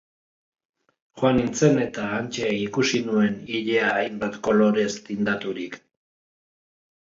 [1.19, 5.79] Joan nintzen eta hantxe ikusi nuen ilea hainbat kolorez tindaturik...